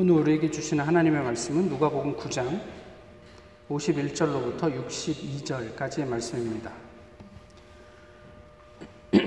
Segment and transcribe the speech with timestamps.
[0.00, 2.60] 오늘 우리에게 주시는 하나님의 말씀은 누가복음 9장
[3.68, 6.70] 51절로부터 62절까지의 말씀입니다.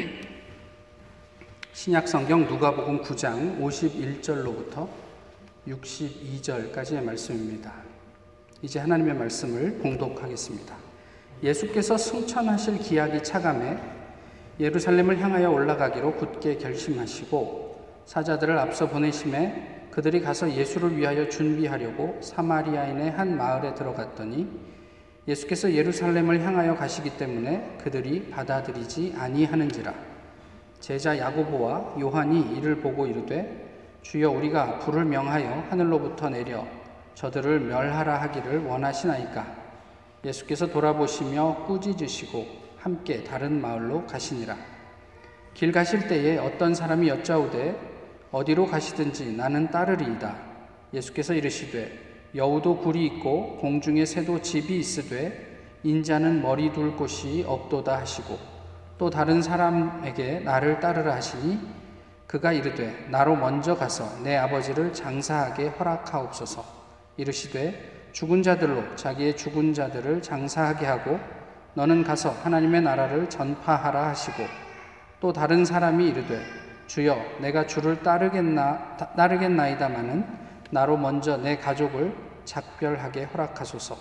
[1.73, 4.87] 신약 성경 누가복음 9장 51절로부터
[5.67, 7.73] 62절까지의 말씀입니다.
[8.61, 10.73] 이제 하나님의 말씀을 봉독하겠습니다.
[11.43, 13.77] 예수께서 승천하실 기약이 차감해
[14.61, 23.37] 예루살렘을 향하여 올라가기로 굳게 결심하시고 사자들을 앞서 보내심에 그들이 가서 예수를 위하여 준비하려고 사마리아인의 한
[23.37, 24.47] 마을에 들어갔더니
[25.27, 29.93] 예수께서 예루살렘을 향하여 가시기 때문에 그들이 받아들이지 아니하는지라.
[30.79, 33.69] 제자 야고보와 요한이 이를 보고 이르되
[34.01, 36.65] 주여 우리가 불을 명하여 하늘로부터 내려
[37.13, 39.45] 저들을 멸하라 하기를 원하시나이까?
[40.25, 44.55] 예수께서 돌아보시며 꾸짖으시고 함께 다른 마을로 가시니라.
[45.53, 47.90] 길 가실 때에 어떤 사람이 여짜오되
[48.31, 50.35] 어디로 가시든지 나는 따르리이다.
[50.93, 58.37] 예수께서 이르시되 여우도 굴이 있고 공중에 새도 집이 있으되 인자는 머리 둘 곳이 없도다 하시고
[58.97, 61.59] 또 다른 사람에게 나를 따르라 하시니
[62.27, 66.63] 그가 이르되 나로 먼저 가서 내 아버지를 장사하게 허락하옵소서
[67.17, 71.19] 이르시되 죽은 자들로 자기의 죽은 자들을 장사하게 하고
[71.73, 74.43] 너는 가서 하나님의 나라를 전파하라 하시고
[75.19, 76.60] 또 다른 사람이 이르되
[76.91, 80.25] 주여 내가 주를 따르겠나 따르겠나이다마는
[80.71, 83.95] 나로 먼저 내 가족을 작별하게 허락하소서.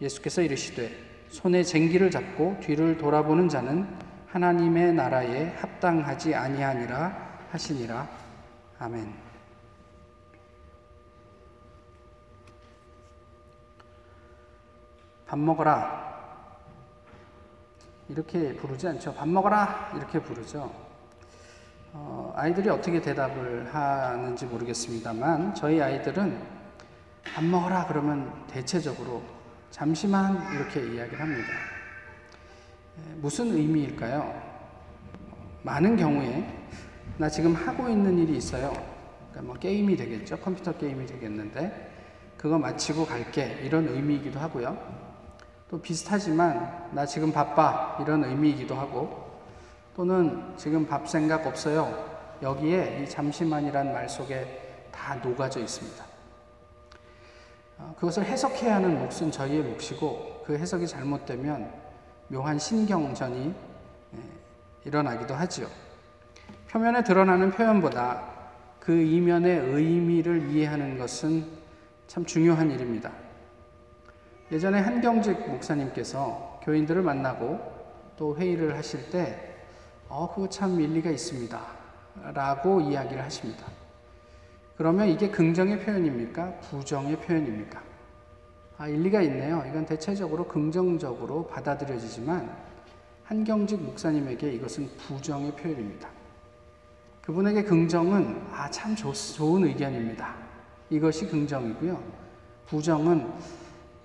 [0.00, 0.90] 예수께서 이르시되
[1.28, 3.86] 손에 쟁기를 잡고 뒤를 돌아보는 자는
[4.26, 7.16] 하나님의 나라에 합당하지 아니하니라
[7.52, 8.08] 하시니라.
[8.80, 9.14] 아멘.
[15.28, 16.16] 밥 먹어라.
[18.08, 19.14] 이렇게 부르지 않죠.
[19.14, 19.92] 밥 먹어라.
[19.96, 20.86] 이렇게 부르죠.
[22.36, 26.38] 어, 아이들이 어떻게 대답을 하는지 모르겠습니다만 저희 아이들은
[27.24, 29.22] 밥 먹어라 그러면 대체적으로
[29.70, 31.48] 잠시만 이렇게 이야기를 합니다.
[33.16, 34.42] 무슨 의미일까요?
[35.62, 36.46] 많은 경우에
[37.16, 38.70] 나 지금 하고 있는 일이 있어요.
[39.30, 40.38] 그러니까 뭐 게임이 되겠죠.
[40.38, 41.90] 컴퓨터 게임이 되겠는데
[42.36, 44.76] 그거 마치고 갈게 이런 의미이기도 하고요.
[45.70, 49.40] 또 비슷하지만 나 지금 바빠 이런 의미이기도 하고
[49.96, 52.15] 또는 지금 밥 생각 없어요.
[52.42, 56.04] 여기에 이 잠시만이란 말 속에 다 녹아져 있습니다.
[57.78, 61.72] 어, 그것을 해석해야 하는 몫은 저희의 몫이고 그 해석이 잘못되면
[62.28, 63.54] 묘한 신경전이
[64.16, 64.20] 예,
[64.84, 65.66] 일어나기도 하지요.
[66.68, 68.22] 표면에 드러나는 표현보다
[68.80, 71.46] 그 이면의 의미를 이해하는 것은
[72.06, 73.12] 참 중요한 일입니다.
[74.52, 77.60] 예전에 한경직 목사님께서 교인들을 만나고
[78.16, 79.54] 또 회의를 하실 때
[80.08, 81.85] 어, 그거 참 일리가 있습니다.
[82.34, 83.66] 라고 이야기를 하십니다.
[84.76, 86.52] 그러면 이게 긍정의 표현입니까?
[86.60, 87.82] 부정의 표현입니까?
[88.78, 89.64] 아, 일리가 있네요.
[89.68, 92.54] 이건 대체적으로 긍정적으로 받아들여지지만
[93.24, 96.08] 한경직 목사님에게 이것은 부정의 표현입니다.
[97.22, 100.34] 그분에게 긍정은 아, 참 좋, 좋은 의견입니다.
[100.90, 102.00] 이것이 긍정이고요.
[102.66, 103.32] 부정은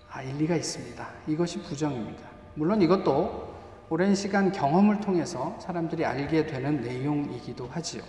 [0.09, 1.07] 아, 일리가 있습니다.
[1.27, 2.23] 이것이 부정입니다.
[2.55, 3.50] 물론 이것도
[3.91, 8.01] 오랜 시간 경험을 통해서 사람들이 알게 되는 내용이기도 하지요.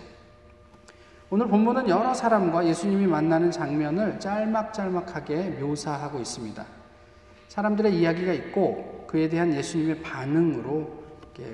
[1.29, 6.65] 오늘 본문은 여러 사람과 예수님이 만나는 장면을 짤막짤막하게 묘사하고 있습니다.
[7.49, 11.03] 사람들의 이야기가 있고 그에 대한 예수님의 반응으로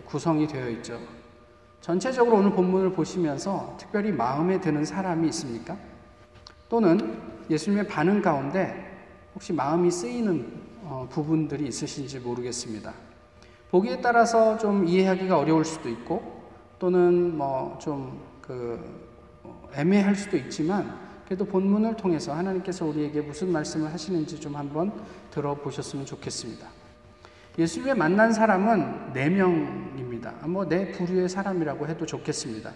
[0.06, 1.00] 구성이 되어 있죠.
[1.82, 5.76] 전체적으로 오늘 본문을 보시면서 특별히 마음에 드는 사람이 있습니까?
[6.70, 7.20] 또는
[7.50, 8.96] 예수님의 반응 가운데
[9.34, 13.09] 혹시 마음이 쓰이는 어, 부분들이 있으신지 모르겠습니다.
[13.72, 16.42] 보기에 따라서 좀 이해하기가 어려울 수도 있고
[16.80, 18.80] 또는 뭐 좀그
[19.44, 24.92] 어, 애매할 수도 있지만 그래도 본문을 통해서 하나님께서 우리에게 무슨 말씀을 하시는지 좀 한번
[25.30, 26.68] 들어보셨으면 좋겠습니다.
[27.60, 30.32] 예수님의 만난 사람은 네 명입니다.
[30.48, 32.72] 뭐네 부류의 사람이라고 해도 좋겠습니다.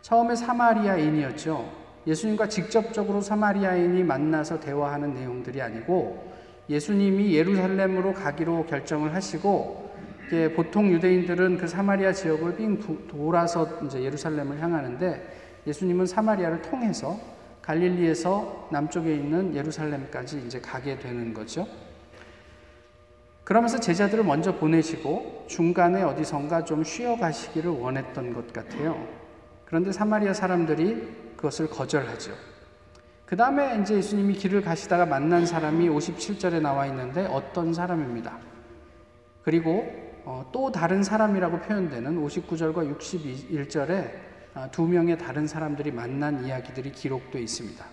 [0.00, 1.70] 처음에 사마리아인이었죠.
[2.06, 6.32] 예수님과 직접적으로 사마리아인이 만나서 대화하는 내용들이 아니고
[6.68, 9.81] 예수님이 예루살렘으로 가기로 결정을 하시고
[10.26, 12.78] 이게 보통 유대인들은 그 사마리아 지역을 빙
[13.08, 17.18] 돌아서 이제 예루살렘을 향하는데 예수님은 사마리아를 통해서
[17.62, 21.66] 갈릴리에서 남쪽에 있는 예루살렘까지 이제 가게 되는 거죠.
[23.44, 29.06] 그러면서 제자들을 먼저 보내시고 중간에 어디선가 좀 쉬어 가시기를 원했던 것 같아요.
[29.64, 32.32] 그런데 사마리아 사람들이 그것을 거절하죠.
[33.26, 38.38] 그 다음에 이제 예수님이 길을 가시다가 만난 사람이 57절에 나와 있는데 어떤 사람입니다.
[39.42, 44.10] 그리고 어, 또 다른 사람이라고 표현되는 59절과 61절에
[44.54, 47.84] 아, 두 명의 다른 사람들이 만난 이야기들이 기록되어 있습니다.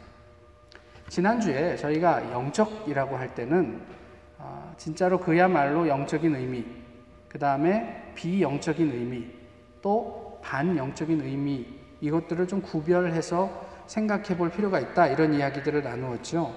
[1.07, 3.81] 지난주에 저희가 영적이라고 할 때는
[4.37, 6.65] 어, 진짜로 그야말로 영적인 의미,
[7.27, 9.27] 그 다음에 비영적인 의미,
[9.81, 11.65] 또 반영적인 의미,
[12.01, 15.07] 이것들을 좀 구별해서 생각해 볼 필요가 있다.
[15.07, 16.53] 이런 이야기들을 나누었죠.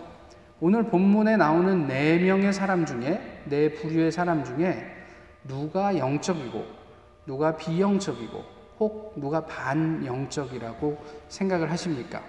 [0.60, 5.01] 오늘 본문에 나오는 네 명의 사람 중에, 네 부류의 사람 중에
[5.44, 6.66] 누가 영적이고,
[7.26, 8.44] 누가 비영적이고,
[8.78, 12.22] 혹 누가 반영적이라고 생각을 하십니까?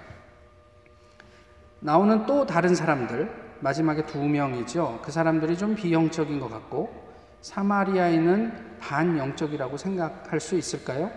[1.80, 5.00] 나오는 또 다른 사람들, 마지막에 두 명이죠.
[5.04, 6.94] 그 사람들이 좀 비영적인 것 같고,
[7.42, 11.12] 사마리아인은 반영적이라고 생각할 수 있을까요?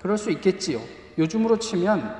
[0.00, 0.80] 그럴 수 있겠지요.
[1.18, 2.16] 요즘으로 치면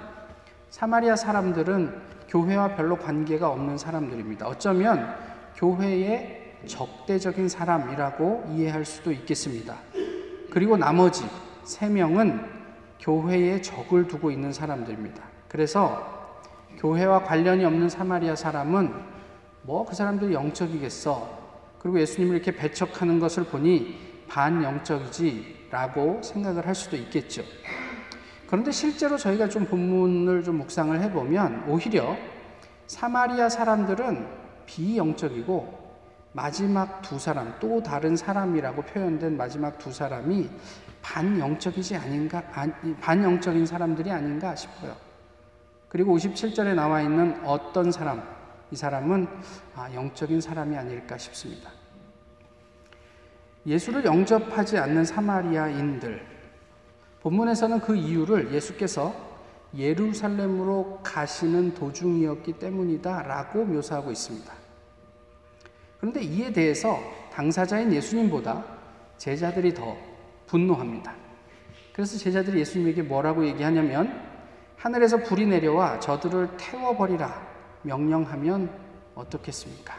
[0.71, 4.47] 사마리아 사람들은 교회와 별로 관계가 없는 사람들입니다.
[4.47, 5.15] 어쩌면
[5.57, 9.77] 교회의 적대적인 사람이라고 이해할 수도 있겠습니다.
[10.51, 11.25] 그리고 나머지
[11.65, 12.45] 세 명은
[13.01, 15.23] 교회에 적을 두고 있는 사람들입니다.
[15.49, 16.39] 그래서
[16.79, 18.93] 교회와 관련이 없는 사마리아 사람은
[19.63, 21.43] 뭐 그 사람들이 영적이겠어.
[21.79, 27.43] 그리고 예수님을 이렇게 배척하는 것을 보니 반영적이지 라고 생각을 할 수도 있겠죠.
[28.47, 32.17] 그런데 실제로 저희가 좀 본문을 좀 묵상을 해보면 오히려
[32.87, 34.27] 사마리아 사람들은
[34.67, 35.82] 비영적이고
[36.33, 40.49] 마지막 두 사람, 또 다른 사람이라고 표현된 마지막 두 사람이
[41.03, 42.43] 반영적이지 아닌가,
[43.01, 44.97] 반영적인 사람들이 아닌가 싶어요.
[45.89, 48.23] 그리고 57절에 나와 있는 어떤 사람,
[48.71, 49.27] 이 사람은
[49.75, 51.71] 아, 영적인 사람이 아닐까 싶습니다.
[53.67, 56.27] 예수를 영접하지 않는 사마리아인들,
[57.21, 59.15] 본문에서는 그 이유를 예수께서
[59.77, 64.62] 예루살렘으로 가시는 도중이었기 때문이다 라고 묘사하고 있습니다.
[66.03, 66.99] 그런데 이에 대해서
[67.33, 68.65] 당사자인 예수님보다
[69.19, 69.97] 제자들이 더
[70.49, 71.15] 분노합니다.
[71.93, 74.21] 그래서 제자들이 예수님에게 뭐라고 얘기하냐면
[74.77, 77.47] 하늘에서 불이 내려와 저들을 태워버리라
[77.83, 78.69] 명령하면
[79.15, 79.95] 어떻겠습니까?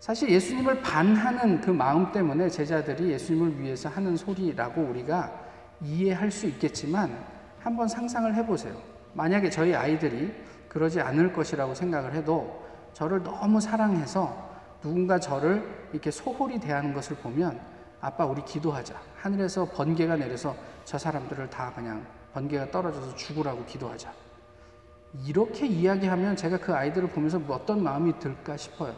[0.00, 5.40] 사실 예수님을 반하는 그 마음 때문에 제자들이 예수님을 위해서 하는 소리라고 우리가
[5.80, 7.16] 이해할 수 있겠지만
[7.60, 8.76] 한번 상상을 해보세요.
[9.14, 10.34] 만약에 저희 아이들이
[10.68, 12.65] 그러지 않을 것이라고 생각을 해도
[12.96, 14.48] 저를 너무 사랑해서
[14.80, 15.62] 누군가 저를
[15.92, 17.60] 이렇게 소홀히 대하는 것을 보면
[18.00, 18.98] 아빠 우리 기도하자.
[19.18, 20.56] 하늘에서 번개가 내려서
[20.86, 24.10] 저 사람들을 다 그냥 번개가 떨어져서 죽으라고 기도하자.
[25.26, 28.94] 이렇게 이야기하면 제가 그 아이들을 보면서 어떤 마음이 들까 싶어요.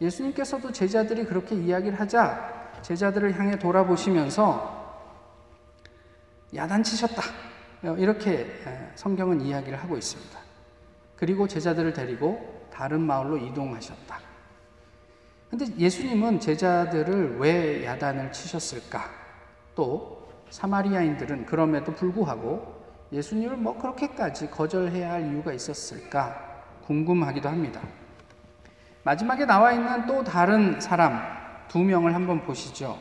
[0.00, 5.02] 예수님께서도 제자들이 그렇게 이야기를 하자 제자들을 향해 돌아보시면서
[6.54, 7.22] 야단치셨다.
[7.98, 8.46] 이렇게
[8.94, 10.38] 성경은 이야기를 하고 있습니다.
[11.16, 14.18] 그리고 제자들을 데리고 다른 마을로 이동하셨다.
[15.50, 19.04] 근데 예수님은 제자들을 왜 야단을 치셨을까?
[19.74, 22.82] 또 사마리아인들은 그럼에도 불구하고
[23.12, 27.80] 예수님을 뭐 그렇게까지 거절해야 할 이유가 있었을까 궁금하기도 합니다.
[29.02, 31.20] 마지막에 나와 있는 또 다른 사람
[31.68, 32.98] 두 명을 한번 보시죠.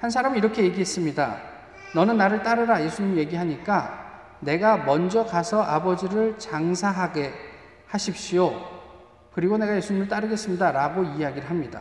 [0.00, 1.36] 한 사람은 이렇게 얘기했습니다.
[1.94, 7.32] 너는 나를 따르라 예수님 얘기하니까 내가 먼저 가서 아버지를 장사하게
[7.86, 8.79] 하십시오.
[9.32, 10.72] 그리고 내가 예수님을 따르겠습니다.
[10.72, 11.80] 라고 이야기를 합니다.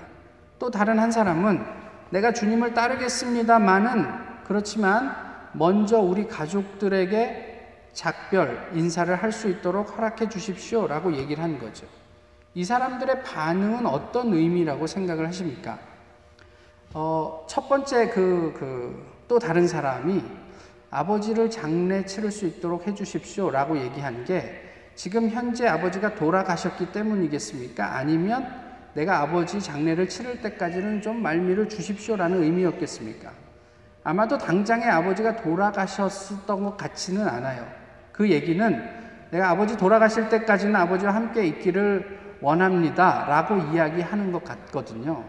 [0.60, 1.64] 또 다른 한 사람은
[2.12, 4.06] 내가 주님을 따르겠습니다만은
[4.46, 5.16] 그렇지만
[5.54, 7.48] 먼저 우리 가족들에게
[7.94, 10.88] 작별, 인사를 할 수 있도록 허락해 주십시오.
[10.88, 11.86] 라고 얘기를 한 거죠.
[12.54, 15.80] 이 사람들의 반응은 어떤 의미라고 생각을 하십니까?
[16.94, 20.24] 어, 첫 번째 그, 그, 또 다른 사람이
[20.92, 23.52] 아버지를 장례 치를 수 있도록 해 주십시오.
[23.52, 24.69] 라고 얘기한 게
[25.00, 27.96] 지금 현재 아버지가 돌아가셨기 때문이겠습니까?
[27.96, 28.46] 아니면
[28.94, 32.18] 내가 아버지 장례를 치를 때까지는 좀 말미를 주십시오.
[32.18, 33.32] 라는 의미였겠습니까?
[34.04, 37.66] 아마도 당장에 아버지가 돌아가셨던 것 같지는 않아요.
[38.12, 38.90] 그 얘기는
[39.32, 43.26] 내가 아버지 돌아가실 때까지는 아버지와 함께 있기를 원합니다.
[43.30, 45.24] 라고 이야기하는 것 같거든요.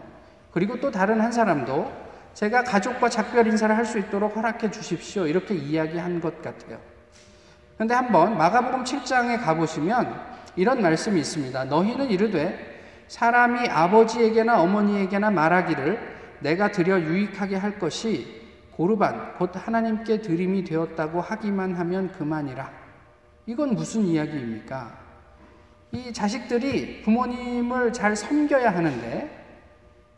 [0.51, 1.89] 그리고 또 다른 한 사람도
[2.33, 5.27] 제가 가족과 작별 인사를 할 수 있도록 허락해 주십시오.
[5.27, 6.90] 이렇게 이야기한 것 같아요.
[7.81, 10.15] 근데 한번 마가복음 7장에 가보시면
[10.55, 11.63] 이런 말씀이 있습니다.
[11.63, 15.97] 너희는 이르되 사람이 아버지에게나 어머니에게나 말하기를
[16.41, 22.69] 내가 드려 유익하게 할 것이 고르반, 곧 하나님께 드림이 되었다고 하기만 하면 그만이라.
[23.47, 24.99] 이건 무슨 이야기입니까?
[25.93, 29.43] 이 자식들이 부모님을 잘 섬겨야 하는데,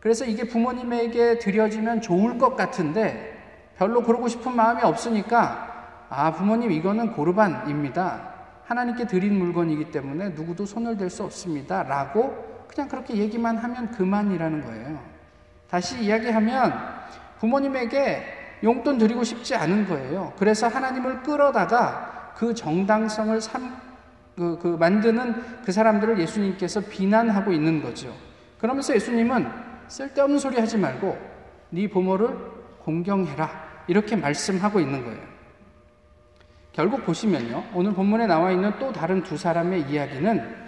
[0.01, 3.41] 그래서 이게 부모님에게 드려지면 좋을 것 같은데,
[3.77, 5.72] 별로 그러고 싶은 마음이 없으니까,
[6.15, 8.29] 아, 부모님 이거는 고르반입니다.
[8.65, 11.83] 하나님께 드린 물건이기 때문에 누구도 손을 댈 수 없습니다.
[11.83, 14.99] 라고 그냥 그렇게 얘기만 하면 그만이라는 거예요.
[15.67, 16.73] 다시 이야기하면
[17.39, 20.33] 부모님에게 용돈 드리고 싶지 않은 거예요.
[20.37, 23.75] 그래서 하나님을 끌어다가 그 정당성을 삼,
[24.35, 28.13] 그, 그 만드는 그 사람들을 예수님께서 비난하고 있는 거죠.
[28.59, 29.47] 그러면서 예수님은
[29.87, 31.17] 쓸데없는 소리 하지 말고
[31.71, 32.37] 네 부모를
[32.79, 33.49] 공경해라
[33.87, 35.32] 이렇게 말씀하고 있는 거예요.
[36.73, 37.63] 결국 보시면요.
[37.75, 40.63] 오늘 본문에 나와 있는 또 다른 두 사람의 이야기는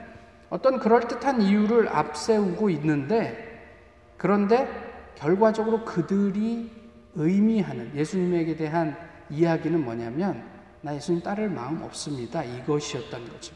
[0.52, 3.74] 어떤 그럴듯한 이유를 앞세우고 있는데
[4.16, 4.68] 그런데
[5.16, 6.72] 결과적으로 그들이
[7.16, 8.96] 의미하는 예수님에게 대한
[9.32, 10.44] 이야기는 뭐냐면
[10.82, 12.44] 나 예수님 따를 마음 없습니다.
[12.44, 13.56] 이것이었던 거죠.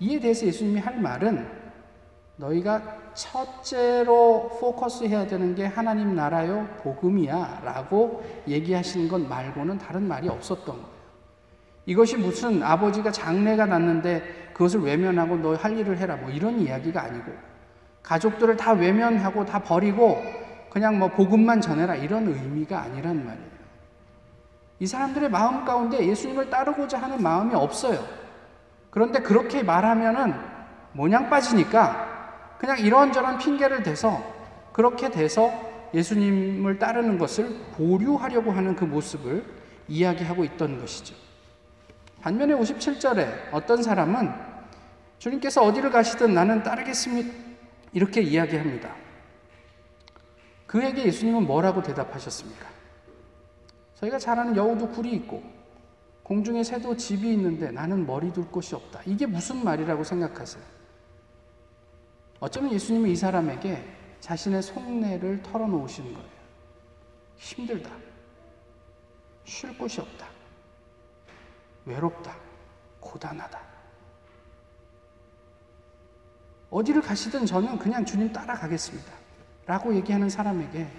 [0.00, 1.46] 이에 대해서 예수님이 할 말은
[2.36, 10.28] 너희가 첫째로 포커스 해야 되는 게 하나님 나라요, 복음이야 라고 얘기하시는 것 말고는 다른 말이
[10.28, 10.93] 없었던 거예요.
[11.86, 17.32] 이것이 무슨 아버지가 장례가 났는데 그것을 외면하고 너 할 일을 해라 뭐 이런 이야기가 아니고
[18.02, 20.22] 가족들을 다 외면하고 다 버리고
[20.70, 23.54] 그냥 뭐 복음만 전해라 이런 의미가 아니란 말이에요.
[24.80, 28.04] 이 사람들의 마음 가운데 예수님을 따르고자 하는 마음이 없어요.
[28.90, 30.34] 그런데 그렇게 말하면은
[30.92, 34.22] 모냥 빠지니까 그냥 이런저런 핑계를 대서
[34.72, 35.52] 그렇게 돼서
[35.94, 39.44] 예수님을 따르는 것을 보류하려고 하는 그 모습을
[39.88, 41.14] 이야기하고 있던 것이죠.
[42.24, 44.32] 반면에 57절에 어떤 사람은
[45.18, 47.30] 주님께서 어디를 가시든 나는 따르겠습니다.
[47.92, 48.96] 이렇게 이야기합니다.
[50.66, 52.66] 그에게 예수님은 뭐라고 대답하셨습니까?
[53.96, 55.42] 저희가 잘 아는 여우도 굴이 있고
[56.22, 59.02] 공중에 새도 집이 있는데 나는 머리 둘 곳이 없다.
[59.04, 60.62] 이게 무슨 말이라고 생각하세요?
[62.40, 63.84] 어쩌면 예수님은 이 사람에게
[64.20, 66.28] 자신의 속내를 털어놓으시는 거예요.
[67.36, 67.90] 힘들다.
[69.44, 70.33] 쉴 곳이 없다.
[71.84, 72.36] 외롭다.
[73.00, 73.60] 고단하다.
[76.70, 79.12] 어디를 가시든 저는 그냥 주님 따라가겠습니다.
[79.66, 80.90] 라고 얘기하는 사람에게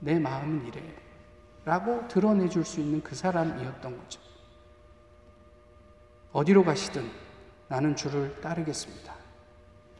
[0.00, 0.82] 내 마음은 이래.
[1.64, 4.20] 라고 드러내 줄 수 있는 그 사람이었던 거죠.
[6.32, 7.10] 어디로 가시든
[7.68, 9.14] 나는 주를 따르겠습니다.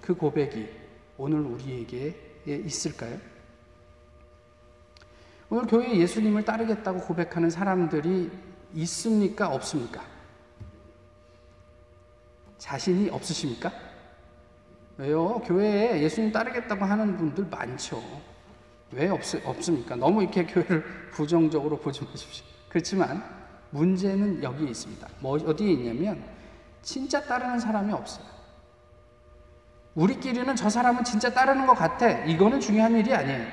[0.01, 0.71] 그 고백이
[1.19, 3.19] 오늘 우리에게 있을까요?
[5.49, 8.31] 오늘 교회에 예수님을 따르겠다고 고백하는 사람들이
[8.77, 9.49] 있습니까?
[9.49, 10.03] 없습니까?
[12.59, 13.73] 자신이 없으십니까?
[14.99, 15.41] 왜요?
[15.45, 18.03] 교회에 예수님 따르겠다고 하는 분들 많죠.
[18.93, 19.97] 왜 없, 없습니까?
[19.97, 22.45] 너무 이렇게 교회를 부정적으로 보지 마십시오.
[22.69, 23.23] 그렇지만
[23.71, 25.09] 문제는 여기에 있습니다.
[25.21, 26.25] 뭐, 어디에 있냐면
[26.83, 28.25] 진짜 따르는 사람이 없어요.
[29.95, 32.09] 우리끼리는 저 사람은 진짜 따르는 것 같아.
[32.25, 33.47] 이거는 중요한 일이 아니에요.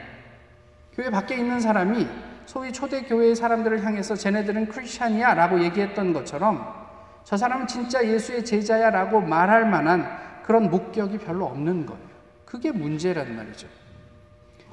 [0.94, 2.08] 교회 밖에 있는 사람이
[2.45, 6.83] 소위 초대 교회의 사람들을 향해서 쟤네들은 크리스찬이야 라고 얘기했던 것처럼
[7.23, 12.03] 저 사람은 진짜 예수의 제자야 라고 말할 만한 그런 목격이 별로 없는 거예요.
[12.45, 13.67] 그게 문제란 말이죠.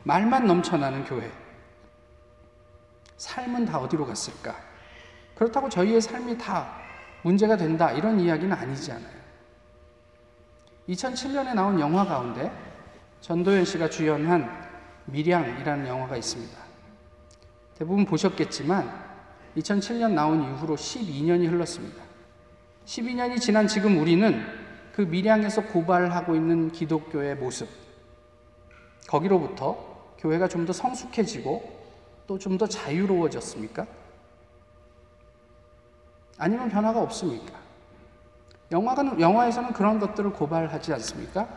[0.03, 1.31] 말만 넘쳐나는 교회.
[3.17, 4.55] 삶은 다 어디로 갔을까?
[5.35, 6.75] 그렇다고 저희의 삶이 다
[7.23, 7.93] 문제가 된다.
[7.93, 9.21] 이런 이야기는 아니지 않아요.
[10.89, 12.51] 2007년에 나온 영화 가운데
[13.21, 14.69] 전도연 씨가 주연한
[15.07, 16.70] 미량이라는 영화가 있습니다.
[17.81, 18.93] 대부분 보셨겠지만
[19.57, 22.05] 2007년 나온 이후로 12년이 흘렀습니다.
[22.85, 24.45] 12년이 지난 지금 우리는
[24.93, 27.67] 그 밀양에서 고발하고 있는 기독교의 모습,
[29.09, 31.81] 거기로부터 교회가 좀 더 성숙해지고
[32.27, 33.87] 또 좀 더 자유로워졌습니까?
[36.37, 37.59] 아니면 변화가 없습니까?
[38.71, 41.49] 영화가, 영화에서는 그런 것들을 고발하지 않습니까?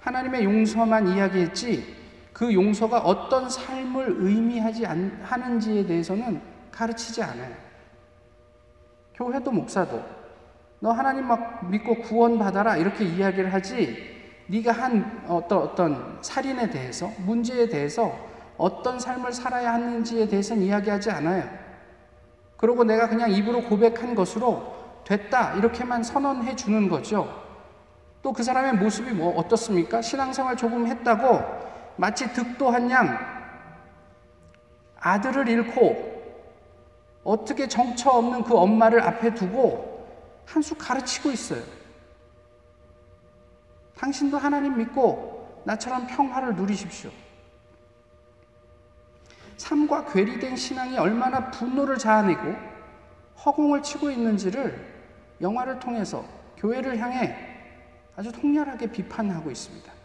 [0.00, 1.97] 하나님의 용서만 이야기했지
[2.38, 6.40] 그 용서가 어떤 삶을 의미하지 않, 하는지에 대해서는
[6.70, 7.52] 가르치지 않아요.
[9.14, 10.00] 교회도 목사도
[10.78, 14.16] 너 하나님 막 믿고 구원 받아라 이렇게 이야기를 하지
[14.46, 18.16] 네가 한 어떤 어떤 살인에 대해서 문제에 대해서
[18.56, 21.42] 어떤 삶을 살아야 하는지에 대해서는 이야기하지 않아요.
[22.56, 27.46] 그리고 내가 그냥 입으로 고백한 것으로 됐다 이렇게만 선언해 주는 거죠.
[28.22, 30.02] 또 그 사람의 모습이 뭐 어떻습니까?
[30.02, 33.18] 신앙생활 조금 했다고 마치 득도한 양
[35.00, 36.08] 아들을 잃고
[37.24, 39.88] 어떻게 정처 없는 그 엄마를 앞에 두고
[40.46, 41.62] 한 수 가르치고 있어요.
[43.96, 47.10] 당신도 하나님 믿고 나처럼 평화를 누리십시오.
[49.58, 52.54] 삶과 괴리된 신앙이 얼마나 분노를 자아내고
[53.44, 54.86] 허공을 치고 있는지를
[55.40, 56.24] 영화를 통해서
[56.56, 57.36] 교회를 향해
[58.16, 59.97] 아주 통렬하게 비판하고 있습니다.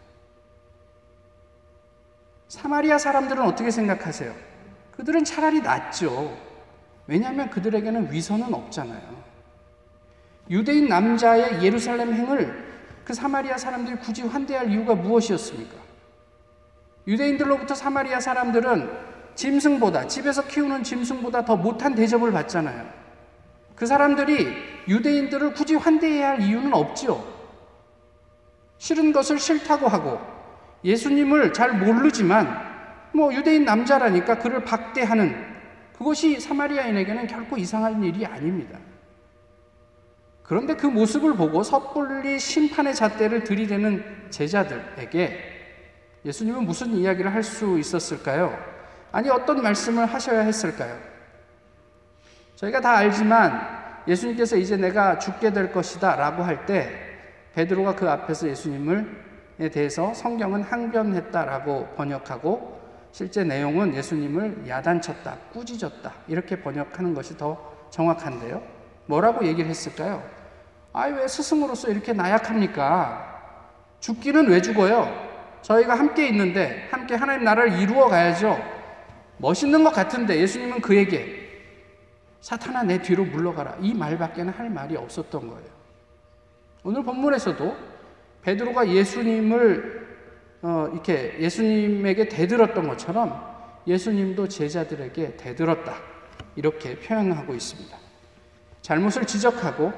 [2.54, 4.32] 사마리아 사람들은 어떻게 생각하세요?
[4.96, 6.38] 그들은 차라리 낫죠.
[7.08, 9.24] 왜냐하면 그들에게는 위선은 없잖아요.
[10.50, 15.76] 유대인 남자의 예루살렘 행을 그 사마리아 사람들이 굳이 환대할 이유가 무엇이었습니까?
[17.08, 18.88] 유대인들로부터 사마리아 사람들은
[19.34, 22.88] 짐승보다, 집에서 키우는 짐승보다 더 못한 대접을 받잖아요.
[23.74, 24.54] 그 사람들이
[24.86, 27.20] 유대인들을 굳이 환대해야 할 이유는 없지요.
[28.78, 30.33] 싫은 것을 싫다고 하고
[30.84, 32.74] 예수님을 잘 모르지만
[33.12, 35.34] 뭐 유대인 남자라니까 그를 박대하는
[35.96, 38.78] 그것이 사마리아인에게는 결코 이상한 일이 아닙니다.
[40.42, 45.52] 그런데 그 모습을 보고 섣불리 심판의 잣대를 들이대는 제자들에게
[46.24, 48.56] 예수님은 무슨 이야기를 할 수 있었을까요?
[49.12, 50.98] 아니, 어떤 말씀을 하셔야 했을까요?
[52.56, 56.90] 저희가 다 알지만 예수님께서 이제 내가 죽게 될 것이다 라고 할 때
[57.54, 59.04] 베드로가 그 앞에서 예수님을에
[59.56, 62.80] 대해서 성경은 항변했다라고 번역하고
[63.12, 68.60] 실제 내용은 예수님을 야단쳤다, 꾸짖었다 이렇게 번역하는 것이 더 정확한데요.
[69.06, 70.22] 뭐라고 얘기를 했을까요?
[70.92, 73.32] 아이 왜 스승으로서 이렇게 나약합니까?
[74.00, 75.08] 죽기는 왜 죽어요?
[75.62, 78.58] 저희가 함께 있는데 함께 하나님 나라를 이루어 가야죠.
[79.38, 81.44] 멋있는 것 같은데 예수님은 그에게
[82.40, 85.68] 사탄아 내 뒤로 물러가라 이 말밖에는 할 말이 없었던 거예요.
[86.82, 87.93] 오늘 본문에서도
[88.44, 90.04] 베드로가 예수님을
[90.62, 93.54] 어, 이렇게 예수님에게 대들었던 것처럼
[93.86, 95.94] 예수님도 제자들에게 대들었다
[96.56, 97.98] 이렇게 표현하고 있습니다.
[98.80, 99.92] 잘못을 지적하고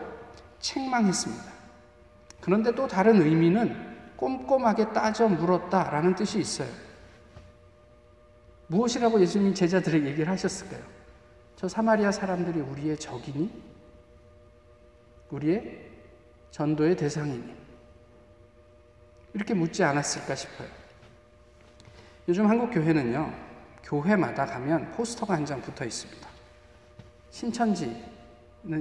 [0.60, 1.44] 책망했습니다.
[2.40, 6.68] 그런데 또 다른 의미는 꼼꼼하게 따져 물었다라는 뜻이 있어요.
[8.68, 10.80] 무엇이라고 예수님 제자들에게 얘기를 하셨을까요?
[11.56, 13.50] 저 사마리아 사람들이 우리의 적이니?
[15.30, 15.90] 우리의
[16.50, 17.65] 전도의 대상이니?
[19.36, 20.66] 이렇게 묻지 않았을까 싶어요.
[22.26, 23.30] 요즘 한국 교회는요,
[23.84, 26.26] 교회마다 가면 포스터가 한 장 붙어 있습니다.
[27.30, 28.00] 신천지는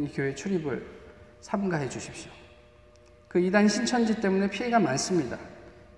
[0.02, 0.88] 이 교회 출입을
[1.42, 2.32] 삼가해 주십시오.
[3.28, 5.38] 그 이단 신천지 때문에 피해가 많습니다.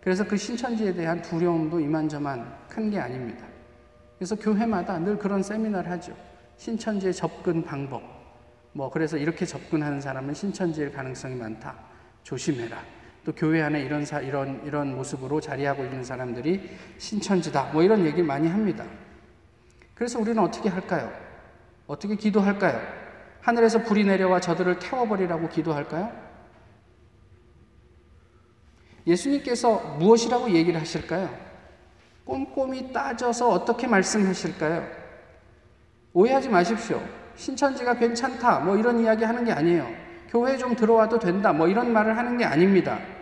[0.02, 3.46] 그래서 그 신천지에 대한 두려움도 이만저만 큰 게 아닙니다.
[4.18, 6.18] 그래서 교회마다 늘 그런 세미나를 하죠.
[6.58, 8.02] 신천지의 접근 방법.
[8.74, 11.76] 뭐, 그래서 이렇게 접근하는 사람은 신천지일 가능성이 많다.
[12.24, 12.97] 조심해라.
[13.28, 17.72] 또 교회 안에 이런 사, 이런, 이런 모습으로 자리하고 있는 사람들이 신천지다.
[17.74, 18.86] 뭐 이런 얘기를 많이 합니다.
[19.96, 21.12] 그래서 우리는 어떻게 할까요?
[21.88, 22.80] 어떻게 기도할까요?
[23.42, 26.10] 하늘에서 불이 내려와 저들을 태워버리라고 기도할까요?
[29.06, 31.30] 예수님께서 무엇이라고 얘기를 하실까요?
[32.24, 34.88] 꼼꼼히 따져서 어떻게 말씀하실까요?
[36.14, 37.04] 오해하지 마십시오.
[37.36, 38.62] 신천지가 괜찮다.
[38.62, 39.86] 뭐 이런 이야기 하는 게 아니에요.
[40.30, 41.52] 교회 좀 들어와도 된다.
[41.52, 43.17] 뭐 이런 말을 하는 게 아닙니다.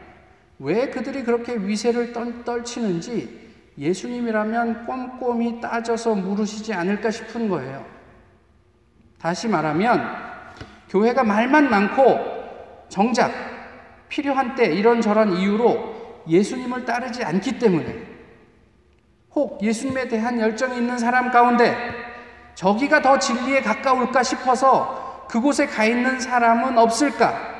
[0.59, 7.85] 왜 그들이 그렇게 위세를 떨, 치는지 예수님이라면 꼼꼼히 따져서 물으시지 않을까 싶은 거예요.
[9.19, 10.01] 다시 말하면
[10.89, 13.31] 교회가 말만 많고 정작
[14.07, 18.15] 필요한 때 이런저런 이유로 예수님을 따르지 않기 때문에
[19.31, 21.75] 혹 예수님에 대한 열정이 있는 사람 가운데
[22.55, 27.54] 저기가 더 진리에 가까울까 싶어서 그곳에 가 있는 사람은 없을까?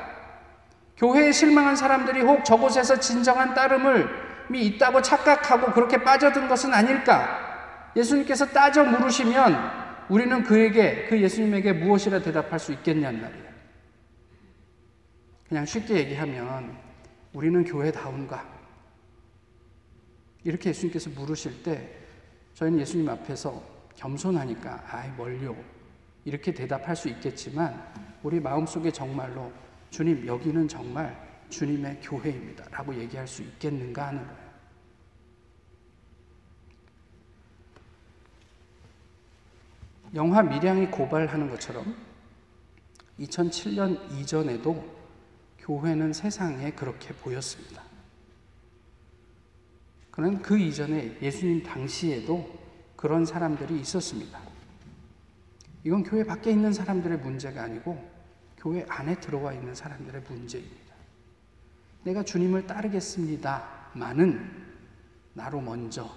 [0.96, 7.90] 교회에 실망한 사람들이 혹 저곳에서 진정한 따름을 있다고 착각하고 그렇게 빠져든 것은 아닐까?
[7.96, 13.46] 예수님께서 따져 물으시면 우리는 그에게, 그 예수님에게 무엇이라 대답할 수 있겠냐는 말이에요.
[15.48, 16.76] 그냥 쉽게 얘기하면
[17.32, 18.56] 우리는 교회다운가?
[20.44, 21.90] 이렇게 예수님께서 물으실 때
[22.54, 23.62] 저희는 예수님 앞에서
[23.96, 25.56] 겸손하니까 아이 뭘요?
[26.24, 27.82] 이렇게 대답할 수 있겠지만
[28.22, 29.52] 우리 마음속에 정말로
[29.90, 32.68] 주님 여기는 정말 주님의 교회입니다.
[32.70, 34.46] 라고 얘기할 수 있겠는가 하는 거예요.
[40.14, 41.94] 영화 미량이 고발하는 것처럼
[43.20, 44.96] 2007년 이전에도
[45.58, 47.82] 교회는 세상에 그렇게 보였습니다.
[50.10, 52.58] 그는 그 이전에 예수님 당시에도
[52.94, 54.40] 그런 사람들이 있었습니다.
[55.84, 58.15] 이건 교회 밖에 있는 사람들의 문제가 아니고
[58.66, 60.96] 교회 안에 들어와 있는 사람들의 문제입니다.
[62.02, 64.50] 내가 주님을 따르겠습니다만은
[65.34, 66.10] 나로 먼저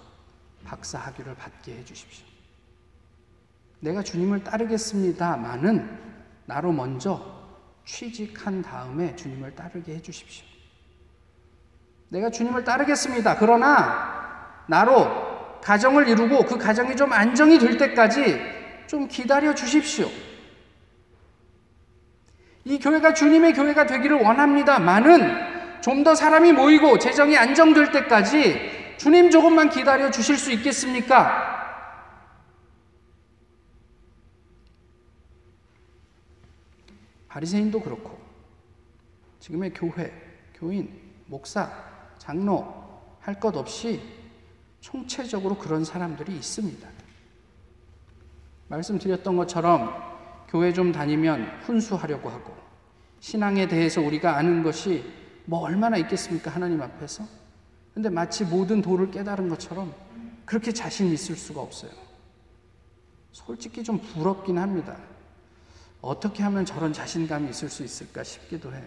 [0.64, 2.26] 박사 학위를 받게 해 주십시오.
[3.78, 5.96] 내가 주님을 따르겠습니다만은
[6.46, 7.40] 나로 먼저
[7.84, 10.44] 취직한 다음에 주님을 따르게 해 주십시오.
[12.08, 13.36] 내가 주님을 따르겠습니다.
[13.38, 18.40] 그러나 나로 가정을 이루고 그 가정이 좀 안정이 될 때까지
[18.88, 20.08] 좀 기다려 주십시오.
[22.64, 29.70] 이 교회가 주님의 교회가 되기를 원합니다만은 좀 더 사람이 모이고 재정이 안정될 때까지 주님 조금만
[29.70, 31.58] 기다려 주실 수 있겠습니까?
[37.28, 38.18] 바리새인도 그렇고
[39.40, 40.12] 지금의 교회,
[40.54, 40.90] 교인,
[41.26, 41.70] 목사,
[42.18, 42.66] 장로
[43.20, 44.02] 할 것 없이
[44.80, 46.88] 총체적으로 그런 사람들이 있습니다.
[48.68, 50.09] 말씀드렸던 것처럼
[50.50, 52.56] 교회 좀 다니면 훈수하려고 하고
[53.20, 55.04] 신앙에 대해서 우리가 아는 것이
[55.44, 56.50] 뭐 얼마나 있겠습니까?
[56.50, 57.24] 하나님 앞에서.
[57.94, 59.94] 근데 마치 모든 도를 깨달은 것처럼
[60.44, 61.92] 그렇게 자신 있을 수가 없어요.
[63.30, 64.96] 솔직히 좀 부럽긴 합니다.
[66.00, 68.86] 어떻게 하면 저런 자신감이 있을 수 있을까 싶기도 해요.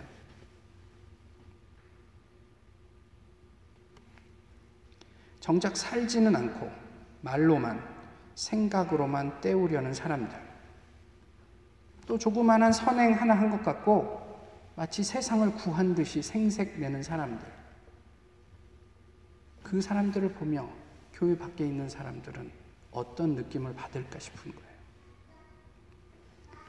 [5.40, 6.70] 정작 살지는 않고
[7.22, 7.82] 말로만
[8.36, 10.43] 생각으로만 때우려는 사람들.
[12.06, 14.22] 또 조그마한 선행 하나 한 것 같고
[14.76, 17.46] 마치 세상을 구한 듯이 생색내는 사람들.
[19.64, 20.68] 그 사람들을 보며
[21.14, 22.52] 교회 밖에 있는 사람들은
[22.92, 24.74] 어떤 느낌을 받을까 싶은 거예요.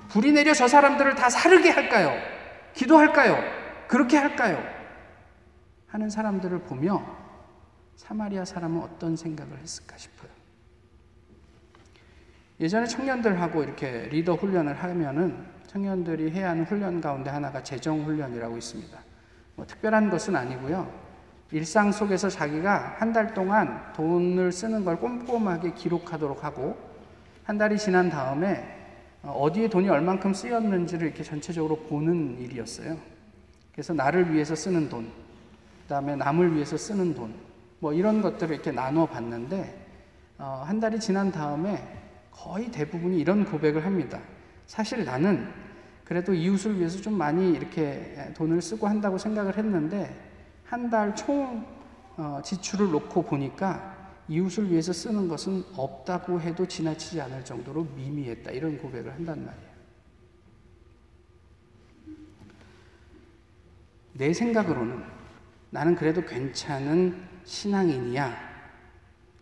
[0.09, 2.13] 불이 내려 저 사람들을 다 사르게 할까요?
[2.75, 3.37] 기도할까요?
[3.89, 4.63] 그렇게 할까요?
[5.87, 7.03] 하는 사람들을 보며
[7.97, 10.31] 사마리아 사람은 어떤 생각을 했을까 싶어요.
[12.61, 15.37] 예전에 청년들하고 이렇게 리더 훈련을 하면은
[15.67, 18.97] 청년들이 해야 하는 훈련 가운데 하나가 재정 훈련이라고 있습니다.
[19.57, 20.89] 뭐 특별한 것은 아니고요.
[21.51, 26.77] 일상 속에서 자기가 한 달 동안 돈을 쓰는 걸 꼼꼼하게 기록하도록 하고
[27.45, 28.65] 한 달이 지난 다음에
[29.23, 32.97] 어디에 돈이 얼만큼 쓰였는지를 이렇게 전체적으로 보는 일이었어요.
[33.73, 37.35] 그래서 나를 위해서 쓰는 돈, 그 다음에 남을 위해서 쓰는 돈,
[37.81, 39.87] 뭐 이런 것들을 이렇게 나눠 봤는데,
[40.39, 41.83] 어, 한 달이 지난 다음에
[42.35, 44.21] 거의 대부분이 이런 고백을 합니다.
[44.67, 45.49] 사실 나는
[46.05, 50.15] 그래도 이웃을 위해서 좀 많이 이렇게 돈을 쓰고 한다고 생각을 했는데
[50.65, 51.65] 한 달총
[52.17, 53.95] 어, 지출을 놓고 보니까
[54.29, 58.51] 이웃을 위해서 쓰는 것은 없다고 해도 지나치지 않을 정도로 미미했다.
[58.51, 59.75] 이런 고백을 한단 말이에요.
[64.15, 65.03] 내 생각으로는
[65.71, 68.55] 나는 그래도 괜찮은 신앙인이야.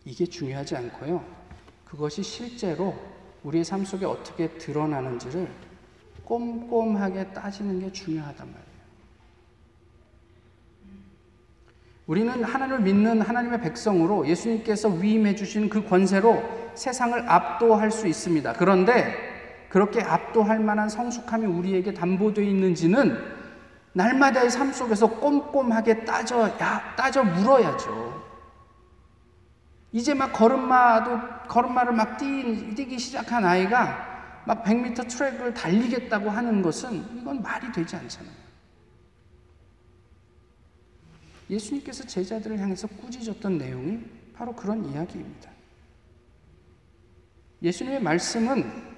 [0.05, 1.42] 이게 중요하지 않고요.
[1.93, 2.95] 그것이 실제로
[3.43, 5.47] 우리의 삶 속에 어떻게 드러나는지를
[6.25, 8.73] 꼼꼼하게 따지는 게 중요하단 말이에요.
[12.07, 16.43] 우리는 하나님을 믿는 하나님의 백성으로 예수님께서 위임해 주신 그 권세로
[16.75, 18.55] 세상을 압도할 수 있습니다.
[18.55, 19.15] 그런데
[19.69, 23.19] 그렇게 압도할 만한 성숙함이 우리에게 담보되어 있는지는
[23.93, 28.32] 날마다의 삶 속에서 꼼꼼하게 따져, 야, 따져 물어야죠.
[29.93, 37.19] 이제 막 걸음마도, 걸음마를 막 뛰, 뛰기 시작한 아이가 막 100m 트랙을 달리겠다고 하는 것은
[37.19, 38.43] 이건 말이 되지 않잖아요.
[41.51, 44.03] 예수님께서 제자들을 향해서 꾸짖었던 내용이
[44.35, 45.51] 바로 그런 이야기입니다.
[47.63, 48.93] 예수님의 말씀은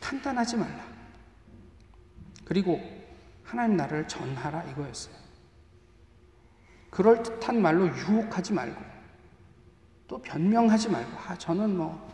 [0.00, 0.86] 판단하지 말라.
[2.44, 2.80] 그리고
[3.44, 5.25] 하나님 나라를 전하라 이거였어요.
[6.96, 8.82] 그럴 듯한 말로 유혹하지 말고
[10.08, 12.08] 또 변명하지 말고 아 저는 뭐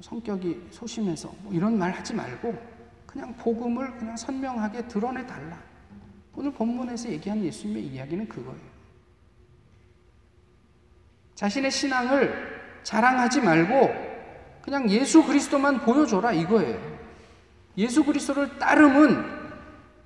[0.00, 2.54] 성격이 소심해서 뭐 이런 말 하지 말고
[3.06, 5.58] 그냥 복음을 그냥 선명하게 드러내 달라.
[6.36, 8.60] 오늘 본문에서 얘기한 예수님의 이야기는 그거예요.
[11.34, 13.90] 자신의 신앙을 자랑하지 말고
[14.62, 16.98] 그냥 예수 그리스도만 보여줘라 이거예요.
[17.76, 19.37] 예수 그리스도를 따름은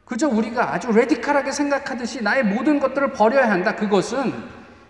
[0.04, 3.76] 그저 우리가 아주 레디칼하게 생각하듯이 나의 모든 것들을 버려야 한다.
[3.76, 4.32] 그것은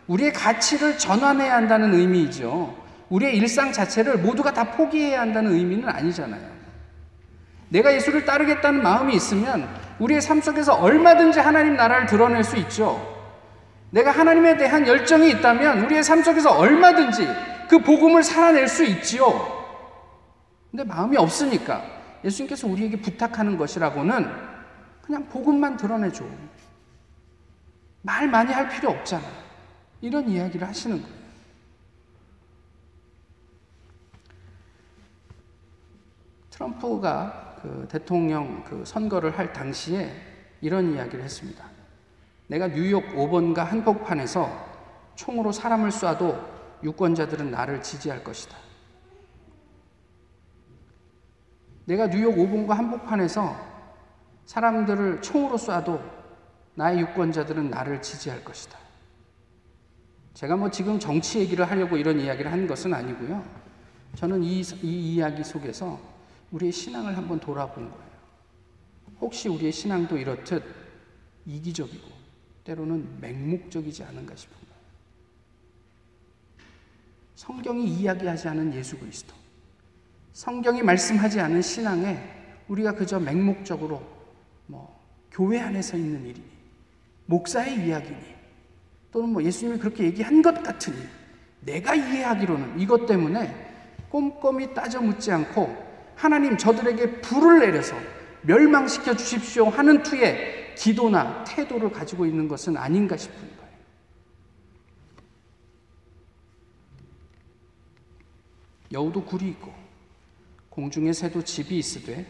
[0.07, 2.77] 우리의 가치를 전환해야 한다는 의미이죠.
[3.09, 6.42] 우리의 일상 자체를 모두가 다 포기해야 한다는 의미는 아니잖아요.
[7.68, 13.01] 내가 예수를 따르겠다는 마음이 있으면 우리의 삶 속에서 얼마든지 하나님 나라를 드러낼 수 있죠.
[13.90, 17.29] 내가 하나님에 대한 열정이 있다면 우리의 삶 속에서 얼마든지
[17.68, 19.62] 그 복음을 살아낼 수 있지요.
[20.70, 21.83] 근데 마음이 없으니까
[22.25, 24.52] 예수님께서 우리에게 부탁하는 것이라고는
[25.03, 26.25] 그냥 복음만 드러내줘.
[28.03, 29.27] 말 많이 할 필요 없잖아.
[30.01, 31.23] 이런 이야기를 하시는 거예요.
[36.51, 40.12] 트럼프가 그 대통령 그 선거를 할 당시에
[40.61, 41.65] 이런 이야기를 했습니다.
[42.47, 44.73] 내가 뉴욕 5번가 한복판에서
[45.15, 48.57] 총으로 사람을 쏴도 유권자들은 나를 지지할 것이다.
[51.85, 53.72] 내가 뉴욕 5번가 한복판에서
[54.47, 56.03] 사람들을 총으로 쏴도
[56.75, 58.79] 나의 유권자들은 나를 지지할 것이다.
[60.35, 63.45] 제가 뭐 지금 정치 얘기를 하려고 이런 이야기를 한 것은 아니고요.
[64.17, 66.01] 저는 이, 이 이야기 속에서
[66.51, 68.13] 우리의 신앙을 한번 돌아본 거예요.
[69.21, 70.65] 혹시 우리의 신앙도 이렇듯
[71.47, 72.09] 이기적이고
[72.65, 74.73] 때로는 맹목적이지 않은가 싶은 거예요.
[77.35, 79.35] 성경이 이야기하지 않은 예수 그리스도,
[80.33, 82.19] 성경이 말씀하지 않은 신앙에
[82.69, 84.03] 우리가 그저 맹목적으로
[84.66, 86.44] 뭐 교회 안에서 있는 일이니
[87.27, 88.33] 목사의 이야기니
[89.12, 90.96] 또는 뭐 예수님이 그렇게 얘기한 것 같으니
[91.61, 93.70] 내가 이해하기로는 이것 때문에
[94.09, 95.75] 꼼꼼히 따져 묻지 않고
[96.16, 97.96] 하나님 저들에게 불을 내려서
[98.42, 103.53] 멸망시켜 주십시오 하는 투에 기도나 태도를 가지고 있는 것은 아닌가 싶은 거예요.
[108.92, 109.72] 여우도 굴이 있고
[110.70, 112.27] 공중의 새도 집이 있으되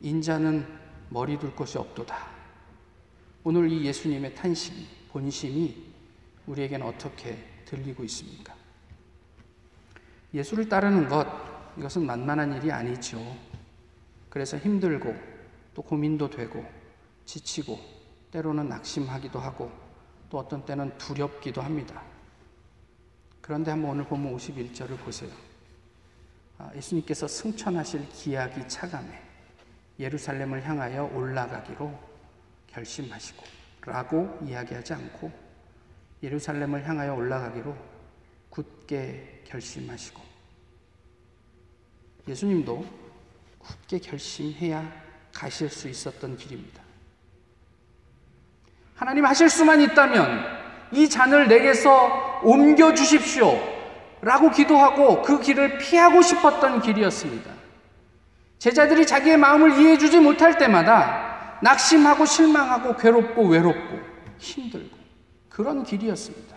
[0.00, 0.83] 인자는
[1.14, 2.26] 머리 둘 것이 없도다.
[3.44, 4.74] 오늘 이 예수님의 탄식,
[5.12, 5.92] 본심이
[6.48, 8.52] 우리에게는 어떻게 들리고 있습니까?
[10.34, 11.24] 예수를 따르는 것,
[11.78, 13.20] 이것은 만만한 일이 아니죠.
[14.28, 15.14] 그래서 힘들고
[15.72, 16.66] 또 고민도 되고
[17.26, 17.78] 지치고
[18.32, 19.70] 때로는 낙심하기도 하고
[20.28, 22.02] 또 어떤 때는 두렵기도 합니다.
[23.40, 25.30] 그런데 한번 오늘 보면 51절을 보세요.
[26.58, 29.23] 아, 예수님께서 승천하실 기약이 차감해
[29.98, 31.92] 예루살렘을 향하여 올라가기로
[32.68, 33.44] 결심하시고
[33.82, 35.30] 라고 이야기하지 않고
[36.22, 37.76] 예루살렘을 향하여 올라가기로
[38.50, 40.22] 굳게 결심하시고
[42.26, 42.84] 예수님도
[43.58, 46.82] 굳게 결심해야 가실 수 있었던 길입니다.
[48.94, 53.58] 하나님 하실 수만 있다면 이 잔을 내게서 옮겨 주십시오.
[54.22, 57.63] 라고 기도하고 그 길을 피하고 싶었던 길이었습니다.
[58.64, 64.00] 제자들이 자기의 마음을 이해해 주지 못할 때마다 낙심하고 실망하고 괴롭고 외롭고
[64.38, 64.96] 힘들고
[65.50, 66.56] 그런 길이었습니다.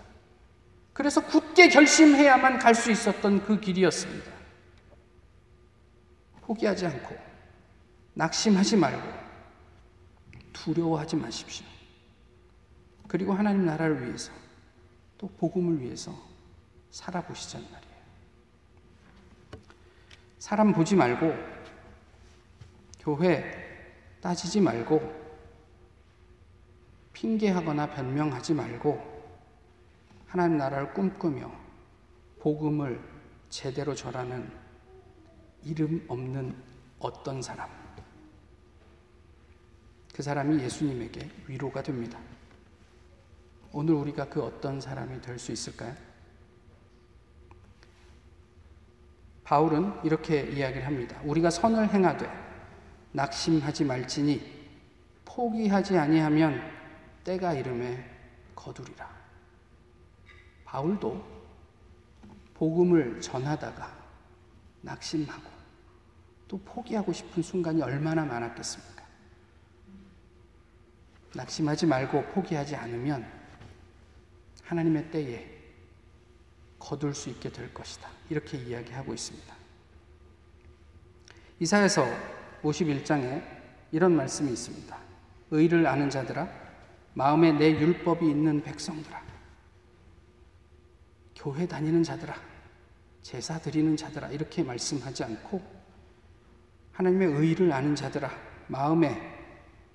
[0.93, 4.31] 그래서 굳게 결심해야만 갈 수 있었던 그 길이었습니다.
[6.43, 7.13] 포기하지 않고
[8.13, 9.05] 낙심하지 말고
[10.53, 11.65] 두려워하지 마십시오.
[13.09, 14.31] 그리고 하나님 나라를 위해서
[15.17, 16.17] 또 복음을 위해서
[16.89, 17.97] 살아보시자는 말이에요.
[20.39, 21.56] 사람 보지 말고
[23.07, 23.41] 교회
[24.19, 24.99] 따지지 말고
[27.13, 29.01] 핑계하거나 변명하지 말고
[30.27, 31.49] 하나님 나라를 꿈꾸며
[32.41, 32.99] 복음을
[33.47, 34.51] 제대로 전하는
[35.63, 36.53] 이름 없는
[36.99, 37.69] 어떤 사람.
[40.13, 42.19] 그 사람이 예수님에게 위로가 됩니다.
[43.71, 45.95] 오늘 우리가 그 어떤 사람이 될 수 있을까요?
[49.45, 51.17] 바울은 이렇게 이야기를 합니다.
[51.23, 52.46] 우리가 선을 행하되
[53.11, 54.57] 낙심하지 말지니
[55.25, 56.61] 포기하지 아니하면
[57.23, 58.09] 때가 이름에
[58.55, 59.09] 거두리라.
[60.65, 61.37] 바울도
[62.53, 63.97] 복음을 전하다가
[64.81, 65.57] 낙심하고
[66.47, 69.05] 또 포기하고 싶은 순간이 얼마나 많았겠습니까?
[71.35, 73.29] 낙심하지 말고 포기하지 않으면
[74.63, 75.57] 하나님의 때에
[76.79, 78.09] 거둘 수 있게 될 것이다.
[78.29, 79.55] 이렇게 이야기하고 있습니다.
[81.59, 82.05] 이사에서
[82.67, 83.41] 51장에
[83.91, 84.97] 이런 말씀이 있습니다.
[85.51, 86.47] 의를 아는 자들아,
[87.13, 89.21] 마음에 내 율법이 있는 백성들아,
[91.35, 92.35] 교회 다니는 자들아,
[93.21, 95.61] 제사 드리는 자들아, 이렇게 말씀하지 않고
[96.91, 98.29] 하나님의 의를 아는 자들아,
[98.67, 99.35] 마음에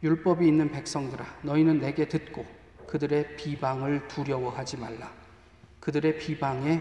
[0.03, 2.45] 율법이 있는 백성들아, 너희는 내게 듣고
[2.87, 5.13] 그들의 비방을 두려워하지 말라.
[5.81, 6.81] 그들의 비방에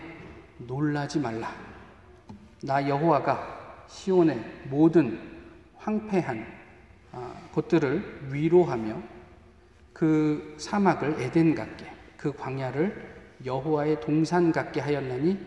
[0.57, 1.53] 놀라지 말라.
[2.63, 5.40] 나 여호와가 시온의 모든
[5.81, 6.45] 황폐한
[7.11, 9.01] 아, 곳들을 위로하며
[9.93, 15.39] 그 사막을 에덴 같게 그 광야를 여호와의 동산 같게 하였나니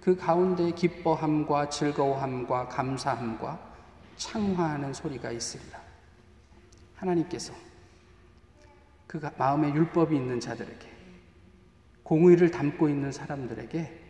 [0.00, 3.72] 그 가운데 기뻐함과 즐거워함과 감사함과
[4.16, 5.80] 창화하는 소리가 있으리라.
[6.96, 7.52] 하나님께서
[9.06, 10.90] 그 마음에 율법이 있는 자들에게
[12.02, 14.00] 공의를 담고 있는 사람들에게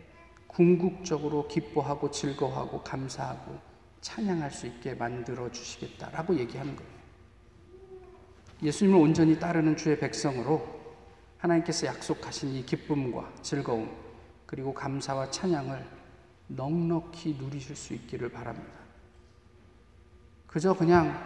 [0.47, 3.72] 궁극적으로 기뻐하고 즐거워하고 감사하고
[4.03, 6.91] 찬양할 수 있게 만들어 주시겠다라고 얘기하는 거예요.
[8.61, 10.81] 예수님을 온전히 따르는 주의 백성으로
[11.37, 13.89] 하나님께서 약속하신 이 기쁨과 즐거움
[14.45, 15.85] 그리고 감사와 찬양을
[16.47, 18.71] 넉넉히 누리실 수 있기를 바랍니다.
[20.47, 21.17] 그저 그냥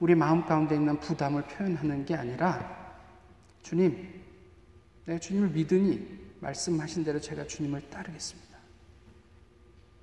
[0.00, 2.94] 우리 마음 가운데 있는 부담을 표현하는 게 아니라
[3.62, 4.22] 주님
[5.04, 8.58] 내가 주님을 믿으니 말씀하신 대로 제가 주님을 따르겠습니다.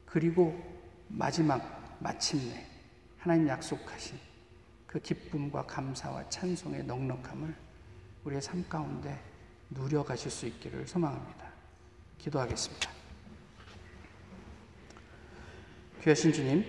[0.06, 0.60] 그리고
[1.08, 2.66] 마지막 마침내
[3.20, 4.18] 하나님 약속하신
[4.88, 7.56] 그 기쁨과 감사와 찬송의 넉넉함을
[8.24, 9.20] 우리의 삶 가운데
[9.70, 11.52] 누려가실 수 있기를 소망합니다.
[12.18, 12.90] 기도하겠습니다.
[16.02, 16.66] 귀하신 주님,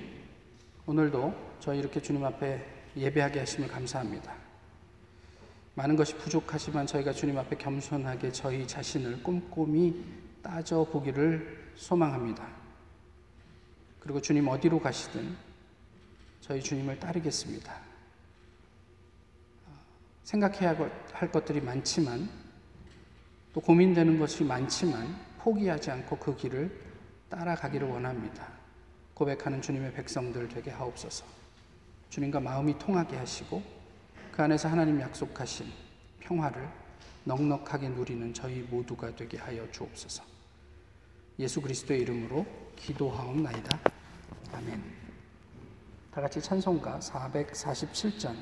[0.87, 2.65] 오늘도 저희 이렇게 주님 앞에
[2.97, 4.35] 예배하게 하심을 감사합니다.
[5.75, 10.05] 많은 것이 부족하지만 저희가 주님 앞에 겸손하게 저희 자신을 꼼꼼히
[10.43, 12.62] 따져 보기를 소망합니다.
[14.03, 15.37] 그리고 주님 어디로 가시든
[16.41, 17.73] 저희 주님을 따르겠습니다.
[20.25, 20.77] 생각해야
[21.13, 22.29] 할 것들이 많지만
[23.53, 26.77] 또 고민되는 것이 많지만 포기하지 않고 그 길을
[27.29, 28.49] 따라가기를 원합니다.
[29.15, 31.25] 고백하는 주님의 백성들 되게 하옵소서.
[32.11, 33.63] 주님과 마음이 통하게 하시고
[34.33, 35.71] 그 안에서 하나님 약속하신
[36.19, 36.69] 평화를
[37.23, 40.25] 넉넉하게 누리는 저희 모두가 되게 하여 주옵소서.
[41.39, 42.45] 예수 그리스도의 이름으로
[42.83, 43.79] 기도하옵나이다.
[44.53, 44.83] 아멘.
[46.13, 48.35] 다 같이 찬송가 447전